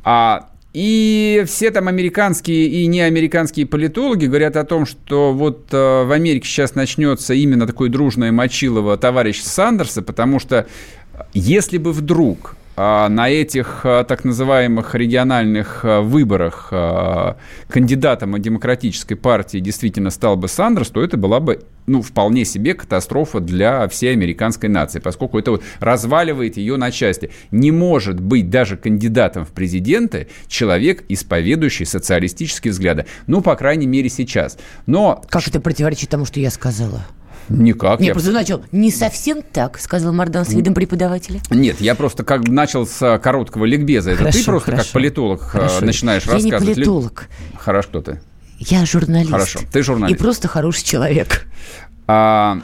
[0.03, 0.49] А
[0.81, 6.47] и все там американские и неамериканские политологи говорят о том, что вот э, в Америке
[6.47, 10.67] сейчас начнется именно такое дружное мочилово товарища Сандерса, потому что
[11.33, 16.71] если бы вдруг на этих а, так называемых региональных а, выборах
[17.67, 22.75] кандидатом от демократической партии действительно стал бы Сандерс, то это была бы ну, вполне себе
[22.75, 27.31] катастрофа для всей американской нации, поскольку это вот разваливает ее на части.
[27.51, 33.05] Не может быть даже кандидатом в президенты человек, исповедующий социалистические взгляды.
[33.27, 34.57] Ну, по крайней мере, сейчас.
[34.85, 35.21] Но...
[35.29, 37.01] Как это противоречит тому, что я сказала?
[37.49, 37.99] Никак.
[37.99, 38.63] Не, я просто начал.
[38.71, 41.41] Не совсем так, сказал Мардан с видом преподавателя.
[41.49, 44.11] Нет, я просто как начал с короткого ликбеза.
[44.11, 44.83] Это хорошо, ты просто хорошо.
[44.83, 45.85] как политолог э, хорошо.
[45.85, 46.61] начинаешь я рассказывать.
[46.61, 47.27] Я не политолог.
[47.57, 48.21] Хорошо, кто ты?
[48.59, 49.31] Я журналист.
[49.31, 50.19] Хорошо, ты журналист.
[50.19, 51.47] И просто хороший человек.
[52.07, 52.59] А,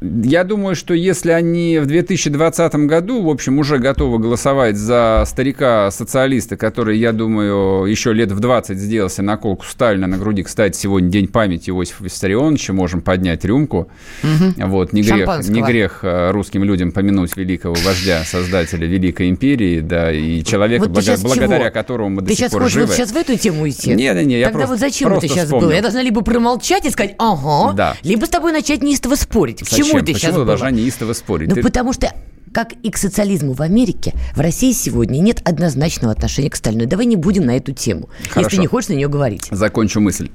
[0.00, 6.56] я думаю, что если они в 2020 году, в общем, уже готовы голосовать за старика-социалиста,
[6.56, 10.42] который, я думаю, еще лет в 20 сделался наколку Сталина на груди.
[10.42, 13.90] Кстати, сегодня день памяти Иосифа Виссарионовича, можем поднять рюмку.
[14.22, 14.66] Угу.
[14.68, 20.10] Вот, не грех, не грех э, русским людям помянуть великого вождя, создателя Великой Империи, да,
[20.10, 21.70] и человека, вот блага, благодаря чего?
[21.70, 22.86] которому мы ты до сих пор живы.
[22.86, 23.90] Ты сейчас в эту тему идти?
[23.90, 24.44] Нет, нет, нет.
[24.44, 25.66] Тогда просто, вот зачем это сейчас вспомнил.
[25.66, 25.74] было?
[25.74, 27.96] Я должна либо промолчать и сказать «ага», да.
[28.02, 29.62] либо с тобой начать неистово спорить.
[29.62, 29.89] К зачем?
[29.92, 31.48] Почему сейчас ты должна неистово спорить?
[31.48, 31.62] Ну, ты...
[31.62, 32.12] потому что
[32.52, 36.86] как и к социализму в Америке, в России сегодня нет однозначного отношения к Сталину.
[36.86, 38.48] Давай не будем на эту тему, Хорошо.
[38.48, 39.48] если не хочешь на нее говорить.
[39.50, 40.30] Закончу мысль.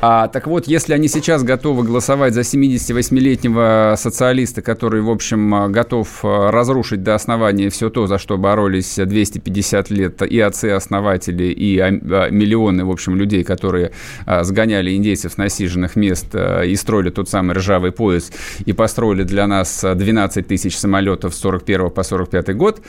[0.00, 6.24] А, так вот, если они сейчас готовы голосовать за 78-летнего социалиста, который, в общем, готов
[6.24, 11.88] э, разрушить до основания все то, за что боролись 250 лет и отцы-основатели, и а,
[11.88, 13.90] а, миллионы, в общем, людей, которые
[14.24, 18.30] а, сгоняли индейцев с насиженных мест и строили тот самый ржавый пояс,
[18.64, 22.82] и построили для нас 12 тысяч самолетов 41 по 45 год.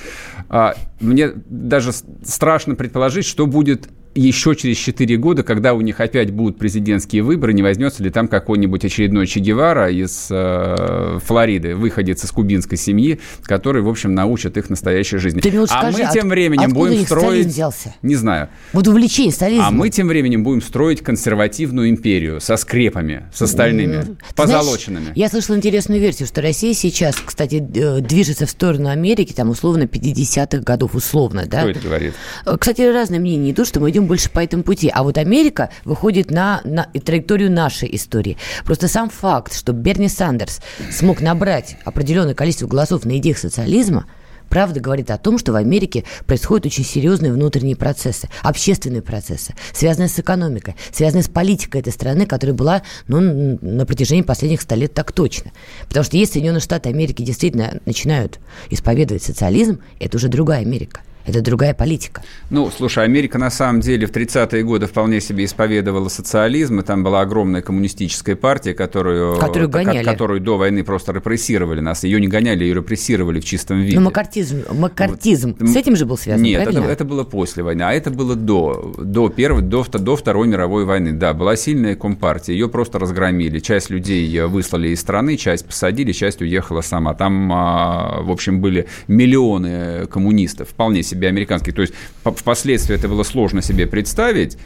[1.00, 1.92] Мне даже
[2.24, 7.54] страшно предположить, что будет еще через 4 года, когда у них опять будут президентские выборы,
[7.54, 13.20] не возьмется ли там какой-нибудь очередной Че Гевара из э, Флориды, выходец из кубинской семьи,
[13.44, 15.40] который, в общем, научит их настоящей жизни.
[15.42, 17.48] Ты а скажи, мы тем от, временем будем строить...
[17.48, 17.94] взялся?
[18.02, 18.50] Не знаю.
[18.74, 19.68] Вот увлечение сталинизмом.
[19.68, 25.04] А мы тем временем будем строить консервативную империю со скрепами, с остальными, Ты позолоченными.
[25.04, 29.50] Знаешь, я слышал интересную версию, что Россия сейчас, кстати, э, движется в сторону Америки, там,
[29.50, 31.62] условно, 50-х годов, условно, да?
[31.62, 32.14] Кто это говорит?
[32.46, 34.92] Э, кстати, разные мнения идут, что мы идем больше по этому пути.
[34.94, 38.38] А вот Америка выходит на, на траекторию нашей истории.
[38.66, 44.06] Просто сам факт, что Берни Сандерс смог набрать определенное количество голосов на идеях социализма,
[44.50, 50.10] правда говорит о том, что в Америке происходят очень серьезные внутренние процессы, общественные процессы, связанные
[50.10, 54.94] с экономикой, связанные с политикой этой страны, которая была ну, на протяжении последних ста лет
[54.94, 55.52] так точно.
[55.88, 61.02] Потому что если Соединенные Штаты Америки действительно начинают исповедовать социализм, это уже другая Америка.
[61.30, 62.24] Это другая политика.
[62.50, 67.04] Ну, слушай, Америка на самом деле в 30-е годы вполне себе исповедовала социализм, и там
[67.04, 70.04] была огромная коммунистическая партия, которую, которую, гоняли.
[70.04, 72.04] которую до войны просто репрессировали нас.
[72.04, 73.96] Ее не гоняли, ее репрессировали в чистом виде.
[74.00, 75.70] Но макартизм, макартизм вот.
[75.70, 78.96] с этим же был связан, Нет, это, это было после войны, а это было до,
[78.98, 81.12] до, первой, до, до Второй мировой войны.
[81.12, 83.60] Да, была сильная компартия, ее просто разгромили.
[83.60, 87.14] Часть людей выслали из страны, часть посадили, часть уехала сама.
[87.14, 91.74] Там, а, в общем, были миллионы коммунистов, вполне себе американских.
[91.74, 94.58] То есть впоследствии это было сложно себе представить.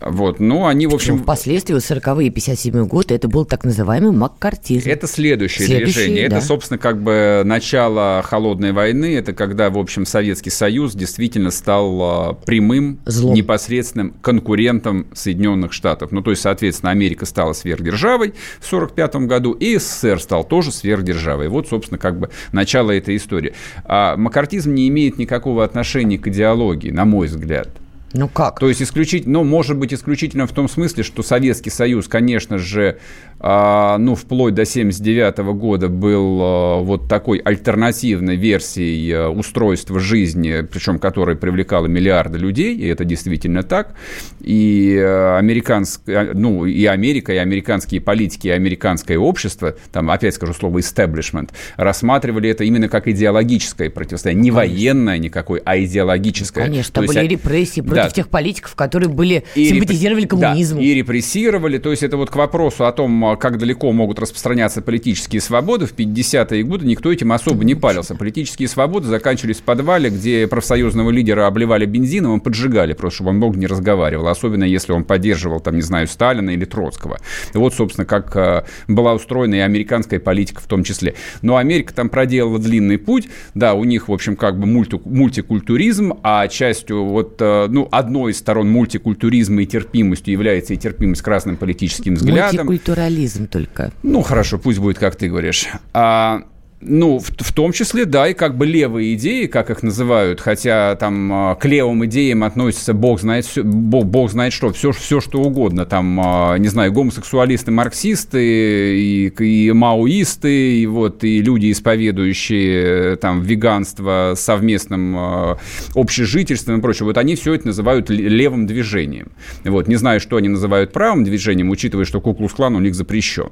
[0.00, 1.18] Вот, ну, они, в общем...
[1.18, 4.88] Впоследствии, в 40-е и 57 год, это был так называемый маккартизм.
[4.88, 6.28] Это следующее Следующий, движение.
[6.28, 6.36] Да.
[6.36, 9.16] Это, собственно, как бы начало Холодной войны.
[9.16, 13.34] Это когда, в общем, Советский Союз действительно стал а, прямым, Злом.
[13.34, 16.12] непосредственным конкурентом Соединенных Штатов.
[16.12, 21.48] Ну, то есть, соответственно, Америка стала сверхдержавой в 1945 году, и СССР стал тоже сверхдержавой.
[21.48, 23.54] Вот, собственно, как бы начало этой истории.
[23.84, 27.70] А маккартизм не имеет никакого отношения к идеологии, на мой взгляд.
[28.12, 28.58] Ну как?
[28.58, 32.98] То есть исключительно, ну, может быть, исключительно в том смысле, что Советский Союз, конечно же,
[33.42, 40.98] ну, вплоть до 79 года был а, вот такой альтернативной версией а, устройства жизни, причем
[40.98, 43.94] которая привлекала миллиарды людей, и это действительно так.
[44.40, 44.94] И
[45.38, 51.50] американская, ну, и Америка, и американские политики, и американское общество, там, опять скажу слово establishment,
[51.76, 54.74] рассматривали это именно как идеологическое противостояние, не Конечно.
[54.74, 56.64] военное никакое, а идеологическое.
[56.66, 58.10] Конечно, там были есть, репрессии против да.
[58.10, 60.78] тех политиков, которые были, и симпатизировали коммунизму.
[60.78, 64.18] Да, и репрессировали, то есть это вот к вопросу о том, том, как далеко могут
[64.18, 68.14] распространяться политические свободы, в 50-е годы никто этим особо не парился.
[68.14, 73.36] Политические свободы заканчивались в подвале, где профсоюзного лидера обливали бензином и поджигали, просто чтобы он
[73.36, 77.18] много не разговаривал, особенно если он поддерживал, там, не знаю, Сталина или Троцкого.
[77.54, 81.14] Вот, собственно, как э, была устроена и американская политика в том числе.
[81.42, 86.14] Но Америка там проделала длинный путь, да, у них, в общем, как бы мульти мультикультуризм,
[86.22, 91.28] а частью вот, э, ну, одной из сторон мультикультуризма и терпимостью является и терпимость к
[91.28, 92.66] разным политическим взглядам.
[92.66, 93.92] Мультикультурализм только.
[94.02, 95.66] Ну, хорошо, пусть будет, как ты говоришь.
[95.92, 96.42] А,
[96.80, 100.96] ну, в, в том числе, да, и как бы левые идеи, как их называют, хотя
[100.96, 105.20] там а, к левым идеям относится бог знает, все, бог, бог знает что, все, все
[105.20, 111.70] что угодно, там, а, не знаю, гомосексуалисты, марксисты, и, и маоисты, и вот, и люди,
[111.70, 115.58] исповедующие там веганство совместным а,
[115.94, 119.32] общежительством и прочее, вот они все это называют левым движением.
[119.64, 123.50] Вот, не знаю, что они называют правым движением, учитывая, что Куклус-клан у них запрещен.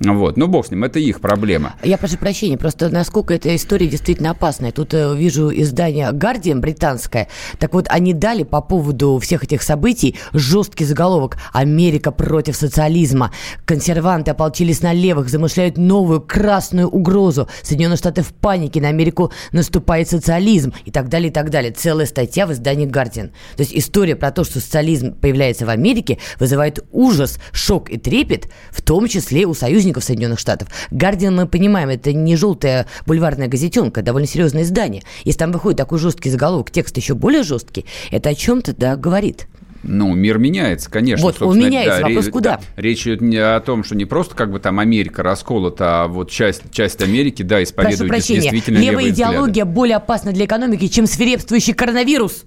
[0.00, 0.36] Вот.
[0.36, 1.74] Ну, бог с ним, это их проблема.
[1.82, 4.70] Я прошу прощения, просто насколько эта история действительно опасная.
[4.70, 7.28] Тут э, вижу издание «Гардиан» британское.
[7.58, 13.32] Так вот, они дали по поводу всех этих событий жесткий заголовок «Америка против социализма».
[13.64, 17.48] Консерванты ополчились на левых, замышляют новую красную угрозу.
[17.62, 21.72] Соединенные Штаты в панике, на Америку наступает социализм и так далее, и так далее.
[21.72, 23.30] Целая статья в издании «Гардиан».
[23.56, 28.48] То есть история про то, что социализм появляется в Америке, вызывает ужас, шок и трепет,
[28.70, 30.68] в том числе у союзников союзников Соединенных Штатов.
[30.90, 35.02] «Гардиан», мы понимаем, это не желтая бульварная газетенка, довольно серьезное издание.
[35.24, 39.46] Если там выходит такой жесткий заголовок, текст еще более жесткий, это о чем-то, да, говорит.
[39.84, 41.24] Ну, мир меняется, конечно.
[41.24, 42.56] Вот, он меняется, да, вопрос речь, куда?
[42.56, 46.08] Да, речь идет не о том, что не просто как бы там Америка расколота, а
[46.08, 49.70] вот часть, часть Америки, да, исповедует Прошу прощения, действительно левая идеология взгляды.
[49.70, 52.44] более опасна для экономики, чем свирепствующий коронавирус.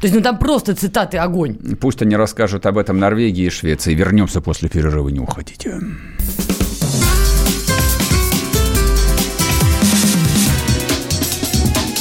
[0.00, 1.56] То есть, ну там просто цитаты огонь.
[1.80, 3.94] Пусть они расскажут об этом Норвегии и Швеции.
[3.94, 5.80] Вернемся после перерыва, не уходите.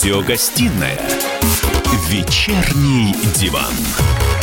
[0.00, 0.98] Радиогостинная
[2.08, 4.39] «Вечерний диван».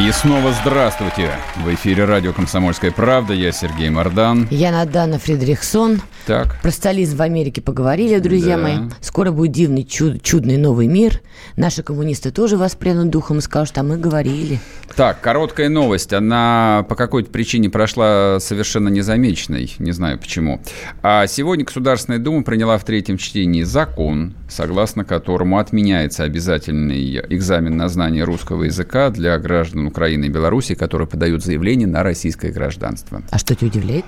[0.00, 1.30] И снова здравствуйте.
[1.54, 3.32] В эфире радио «Комсомольская правда».
[3.32, 4.48] Я Сергей Мордан.
[4.50, 6.02] Я Надана Фридрихсон.
[6.26, 6.60] Так.
[6.62, 8.62] Про стализм в Америке поговорили, друзья да.
[8.62, 8.76] мои.
[9.00, 11.20] Скоро будет дивный, чуд, чудный новый мир.
[11.56, 14.58] Наши коммунисты тоже воспрянут духом и скажут, а мы говорили.
[14.96, 16.12] Так, короткая новость.
[16.12, 19.74] Она по какой-то причине прошла совершенно незамеченной.
[19.78, 20.60] Не знаю почему.
[21.02, 27.88] А сегодня Государственная Дума приняла в третьем чтении закон, согласно которому отменяется обязательный экзамен на
[27.88, 33.22] знание русского языка для граждан Украины и Беларуси, которые подают заявление на российское гражданство.
[33.30, 34.06] А что тебя удивляет?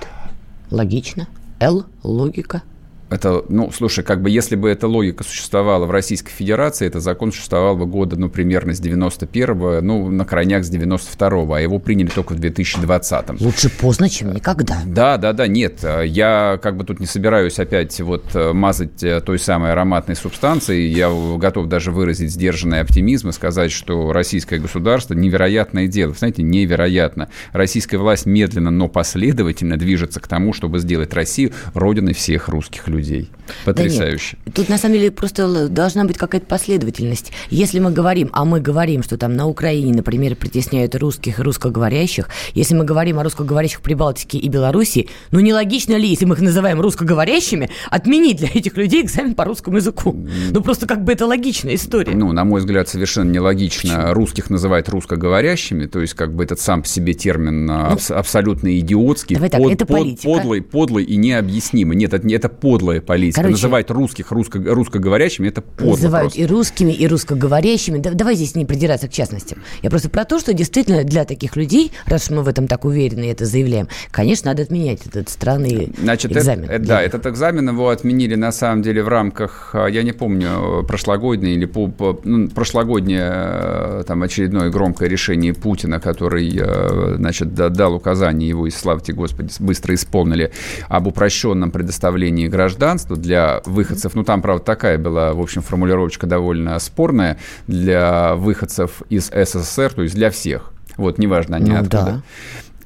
[0.70, 1.28] Логично.
[1.60, 2.62] Л, логика–
[3.08, 7.32] это, ну, слушай, как бы если бы эта логика существовала в Российской Федерации, этот закон
[7.32, 12.08] существовал бы года, ну, примерно с 91-го, ну, на крайняк с 92-го, а его приняли
[12.08, 13.36] только в 2020-м.
[13.40, 14.78] Лучше поздно, чем никогда.
[14.84, 19.20] Да, да, да, нет, я как бы тут не собираюсь опять вот э, мазать э,
[19.20, 25.14] той самой ароматной субстанцией, я готов даже выразить сдержанный оптимизм и сказать, что российское государство
[25.14, 27.28] невероятное дело, знаете, невероятно.
[27.52, 32.95] Российская власть медленно, но последовательно движется к тому, чтобы сделать Россию родиной всех русских людей
[32.96, 33.30] людей.
[33.64, 34.36] Потрясающе.
[34.36, 34.54] Да нет.
[34.54, 37.32] Тут на самом деле просто должна быть какая-то последовательность.
[37.50, 42.28] Если мы говорим, а мы говорим, что там на Украине, например, притесняют русских и русскоговорящих,
[42.54, 46.80] если мы говорим о русскоговорящих Прибалтике и Белоруссии, ну нелогично ли, если мы их называем
[46.80, 50.16] русскоговорящими, отменить для этих людей экзамен по русскому языку?
[50.50, 52.14] Ну просто как бы это логичная история.
[52.14, 54.14] Ну, на мой взгляд, совершенно нелогично Почему?
[54.14, 59.36] русских называть русскоговорящими, то есть как бы этот сам по себе термин ну, абсолютно идиотский,
[59.36, 61.96] давай так, под, это под, подлый, подлый и необъяснимый.
[61.96, 63.40] Нет, это, это подлый подлая политика.
[63.42, 66.40] Короче, Называть русских русско, русскоговорящими– это подло Называют просто.
[66.40, 67.98] и русскими, и русскоговорящими.
[67.98, 69.58] Да, давай здесь не придираться к частностям.
[69.82, 73.24] Я просто про то, что действительно для таких людей, раз мы в этом так уверены
[73.24, 76.70] и это заявляем, конечно, надо отменять этот странный Значит, экзамен.
[76.70, 80.84] Это, да, этот экзамен его отменили на самом деле в рамках, а, я не помню,
[80.86, 87.54] прошлогодней или по, по, ну, прошлогоднее э, там очередное громкое решение Путина, который, э, значит,
[87.54, 90.52] дал указание его, и славьте Господи, быстро исполнили,
[90.88, 94.14] об упрощенном предоставлении гражданства для выходцев.
[94.14, 100.02] Ну, там, правда, такая была, в общем, формулировочка довольно спорная для выходцев из СССР, то
[100.02, 100.72] есть для всех.
[100.96, 102.04] Вот, неважно, они ну, откуда.
[102.04, 102.22] Да.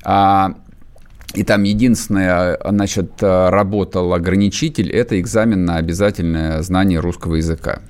[0.02, 0.54] А,
[1.34, 7.80] и там единственное, значит, работал ограничитель– это экзамен на обязательное знание русского языка.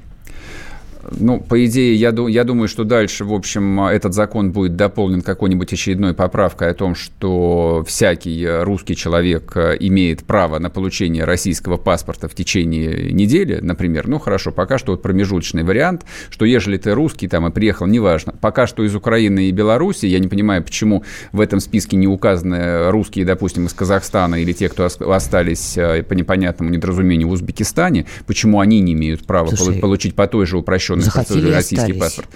[1.19, 5.73] Ну, по идее, я, я думаю, что дальше, в общем, этот закон будет дополнен какой-нибудь
[5.73, 12.35] очередной поправкой о том, что всякий русский человек имеет право на получение российского паспорта в
[12.35, 14.09] течение недели, например.
[14.09, 18.35] Ну, хорошо, пока что вот промежуточный вариант, что ежели ты русский там и приехал, неважно,
[18.41, 22.91] пока что из Украины и Беларуси, я не понимаю, почему в этом списке не указаны
[22.91, 28.61] русские, допустим, из Казахстана или те, кто остались э, по непонятному недоразумению в Узбекистане, почему
[28.61, 32.29] они не имеют права Слушай, получить по той же упрощенной захотели российский паспорт.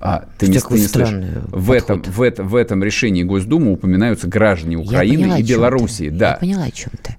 [0.00, 1.26] А, ты не, ты не слышишь.
[1.48, 6.08] В этом, в, это, в этом решении Госдумы упоминаются граждане Украины поняла, и Белоруссии.
[6.08, 6.30] Да.
[6.30, 7.16] Я поняла, о чем ты.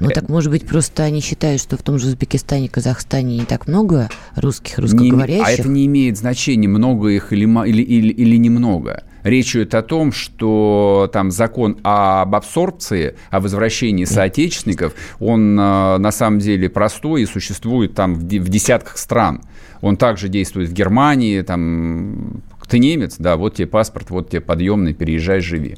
[0.00, 0.14] Ну, э...
[0.14, 4.08] так, может быть, просто они считают, что в том же Узбекистане, Казахстане не так много
[4.34, 5.44] русских, русскоговорящих?
[5.44, 9.02] Не, а это не имеет значения, много их или, или, или, или немного.
[9.22, 16.10] Речь идет о том, что там закон об абсорбции, о возвращении соотечественников, он э, на
[16.10, 19.42] самом деле простой и существует там в десятках стран.
[19.80, 24.94] Он также действует в Германии, там, ты немец, да, вот тебе паспорт, вот тебе подъемный,
[24.94, 25.76] переезжай, живи.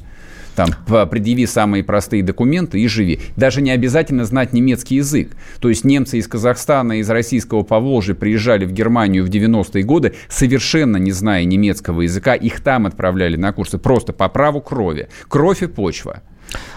[0.55, 0.69] Там,
[1.09, 3.19] предъяви самые простые документы и живи.
[3.35, 5.35] Даже не обязательно знать немецкий язык.
[5.59, 10.97] То есть немцы из Казахстана, из российского Поволжья приезжали в Германию в 90-е годы, совершенно
[10.97, 12.35] не зная немецкого языка.
[12.35, 15.09] Их там отправляли на курсы просто по праву крови.
[15.27, 16.21] Кровь и почва.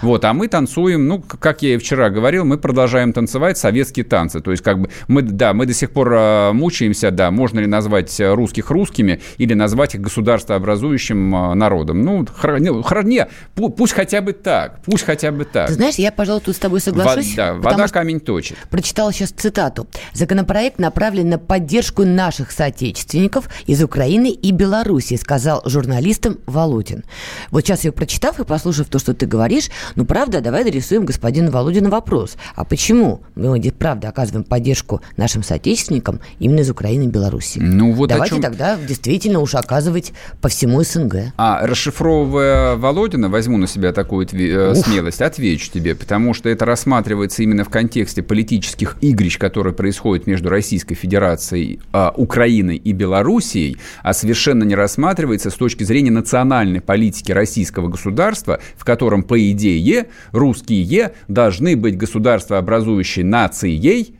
[0.02, 4.40] Вот, а мы танцуем, ну, как я и вчера говорил, мы продолжаем танцевать советские танцы.
[4.40, 7.66] То есть, как бы, мы, да, мы до сих пор э, мучаемся, да, можно ли
[7.66, 12.02] назвать русских русскими или назвать их государствообразующим э, народом.
[12.02, 15.68] Ну, хр, не, пусть хотя бы так, пусть хотя бы так.
[15.68, 17.30] Ты знаешь, я, пожалуй, тут с тобой соглашусь.
[17.30, 18.56] Во, да, вода камень точит.
[18.70, 19.86] Прочитала сейчас цитату.
[20.12, 27.04] Законопроект направлен на поддержку наших соотечественников из Украины и Беларуси, сказал журналистам Володин.
[27.50, 31.04] Вот сейчас я прочитав и послушав то, что ты говоришь, говоришь, ну, правда, давай адресуем
[31.04, 32.36] господину Володину вопрос.
[32.54, 37.58] А почему мы, правда, оказываем поддержку нашим соотечественникам именно из Украины и Беларуси?
[37.58, 38.42] Ну, вот Давайте чем...
[38.42, 41.32] тогда действительно уж оказывать по всему СНГ.
[41.36, 47.42] А, расшифровывая Володина, возьму на себя такую э, смелость, отвечу тебе, потому что это рассматривается
[47.42, 54.14] именно в контексте политических игрищ, которые происходят между Российской Федерацией, э, Украиной и Белоруссией, а
[54.14, 61.12] совершенно не рассматривается с точки зрения национальной политики российского государства, в котором, по идее, русские
[61.28, 64.14] должны быть государствообразующей нацией,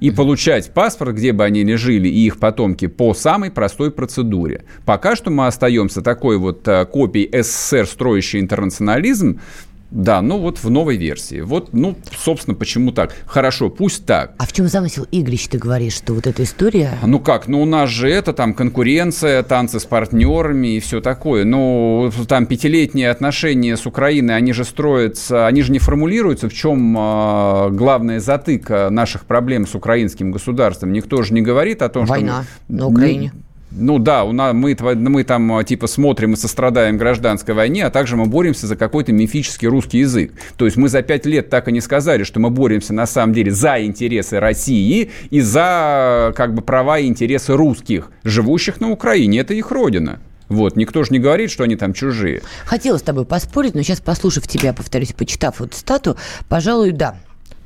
[0.00, 4.64] и получать паспорт, где бы они ни жили, и их потомки по самой простой процедуре.
[4.84, 9.40] Пока что мы остаемся такой вот э, копией СССР, строящей интернационализм,
[9.90, 11.40] да, ну вот в новой версии.
[11.40, 13.14] Вот, ну, собственно, почему так?
[13.26, 14.34] Хорошо, пусть так.
[14.38, 16.98] А в чем замысел игрищ, ты говоришь, что вот эта история?
[17.04, 21.44] Ну как, ну у нас же это там конкуренция, танцы с партнерами и все такое.
[21.44, 26.96] Ну, там пятилетние отношения с Украиной, они же строятся, они же не формулируются, в чем
[26.98, 30.92] э, главная затыка наших проблем с украинским государством.
[30.92, 32.52] Никто же не говорит о том, Война что...
[32.68, 33.32] Война на Украине.
[33.34, 33.45] Ну
[33.76, 38.26] да, у нас, мы, мы там типа смотрим и сострадаем гражданской войне, а также мы
[38.26, 40.32] боремся за какой-то мифический русский язык.
[40.56, 43.34] То есть мы за пять лет так и не сказали, что мы боремся на самом
[43.34, 49.40] деле за интересы России и за как бы права и интересы русских, живущих на Украине.
[49.40, 50.20] Это их родина.
[50.48, 52.42] Вот, никто же не говорит, что они там чужие.
[52.64, 56.16] Хотела с тобой поспорить, но сейчас, послушав тебя, повторюсь, почитав вот стату,
[56.48, 57.16] пожалуй, да.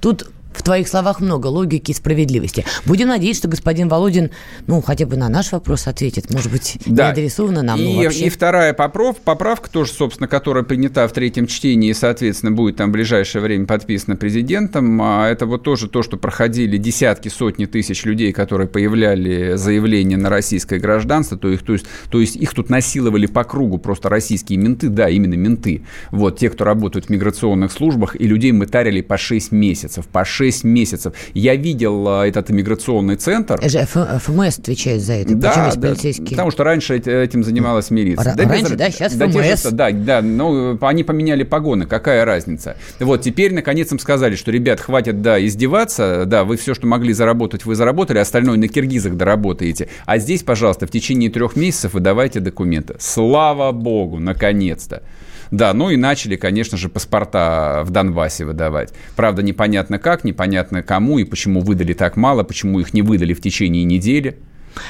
[0.00, 2.64] Тут в твоих словах много логики и справедливости.
[2.84, 4.30] Будем надеяться, что господин Володин,
[4.66, 6.32] ну, хотя бы на наш вопрос ответит.
[6.32, 7.06] Может быть, да.
[7.06, 7.78] не адресовано нам.
[7.78, 8.26] И, вообще...
[8.26, 12.90] и вторая поправ, поправка тоже, собственно, которая принята в третьем чтении и, соответственно, будет там
[12.90, 15.00] в ближайшее время подписана президентом.
[15.02, 20.30] А это вот тоже то, что проходили десятки, сотни тысяч людей, которые появляли заявление на
[20.30, 21.38] российское гражданство.
[21.38, 25.08] То, их, то, есть, то есть их тут насиловали по кругу просто российские менты, да,
[25.08, 25.84] именно менты.
[26.10, 30.24] Вот, те, кто работают в миграционных службах, и людей мы тарили по 6 месяцев, по
[30.24, 31.12] 6 6 месяцев.
[31.34, 33.56] Я видел а, этот иммиграционный центр.
[33.56, 35.34] Это же ФМС отвечает за это.
[35.34, 36.30] Да, да, полицейские?
[36.30, 38.30] потому что раньше этим занималась милиция.
[38.30, 38.78] Р- да, раньше, без...
[38.78, 39.62] да, сейчас да, ФМС.
[39.62, 42.78] Те, да, да, ну, они поменяли погоны, какая разница.
[43.00, 47.12] Вот, теперь, наконец, им сказали, что, ребят, хватит, да, издеваться, да, вы все, что могли
[47.12, 49.88] заработать, вы заработали, остальное на киргизах доработаете.
[50.06, 52.96] А здесь, пожалуйста, в течение трех месяцев выдавайте документы.
[52.98, 55.02] Слава богу, наконец-то.
[55.50, 58.92] Да, ну и начали, конечно же, паспорта в Донбассе выдавать.
[59.16, 63.40] Правда, непонятно как, непонятно кому и почему выдали так мало, почему их не выдали в
[63.40, 64.38] течение недели.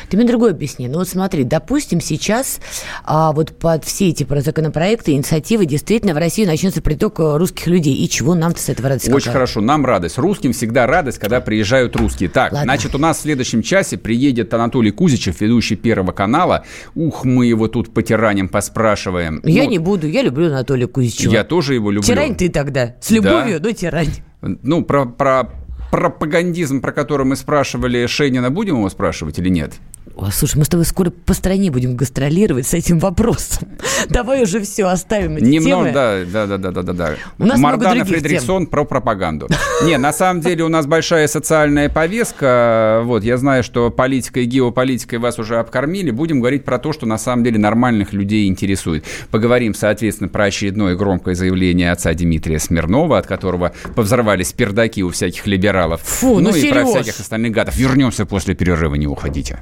[0.09, 0.89] Ты мне другое объясни.
[0.89, 2.61] Ну вот смотри, допустим, сейчас
[3.05, 7.95] а, вот под все эти законопроекты, инициативы, действительно в Россию начнется приток э, русских людей.
[7.95, 9.09] И чего нам-то с этого радость?
[9.09, 9.33] Очень какая?
[9.33, 10.19] хорошо, нам радость.
[10.19, 12.29] Русским всегда радость, когда приезжают русские.
[12.29, 12.65] Так, Ладно.
[12.65, 16.65] значит, у нас в следующем часе приедет Анатолий Кузичев, ведущий Первого канала.
[16.95, 19.41] Ух, мы его тут потираним, поспрашиваем.
[19.45, 21.33] Я ну, не буду, я люблю Анатолия Кузичева.
[21.33, 22.07] Я тоже его люблю.
[22.07, 23.69] Тирань ты тогда, с любовью, да.
[23.69, 24.11] но тирань.
[24.41, 25.51] Ну, про, про
[25.91, 29.75] пропагандизм, про который мы спрашивали Шейнина, будем его спрашивать или нет?
[30.21, 33.69] О, слушай, мы с тобой скоро по стране будем гастролировать с этим вопросом.
[34.11, 35.93] Давай уже все оставим эти Немного, темы.
[35.93, 37.15] да, да, да, да, да, да.
[37.39, 39.49] У нас Мардана Фредериксон про пропаганду.
[39.85, 43.01] Не, на самом деле у нас большая социальная повестка.
[43.05, 46.11] Вот, я знаю, что политика и геополитикой вас уже обкормили.
[46.11, 49.07] Будем говорить про то, что на самом деле нормальных людей интересует.
[49.31, 55.47] Поговорим, соответственно, про очередное громкое заявление отца Дмитрия Смирнова, от которого повзорвались пердаки у всяких
[55.47, 56.03] либералов.
[56.03, 57.75] Фу, ну, ну и про всяких остальных гадов.
[57.75, 59.61] Вернемся после перерыва, не уходите.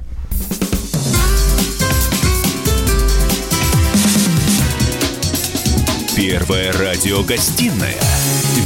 [6.19, 7.95] Первая радиогостинная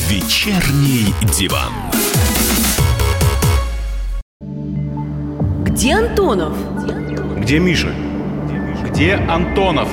[0.09, 1.71] «Вечерний диван».
[5.63, 6.57] Где Антонов?
[7.37, 7.93] Где Миша?
[8.89, 9.87] Где Антонов?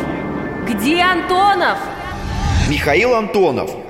[0.66, 1.76] Где Антонов?
[2.70, 3.70] Михаил Антонов–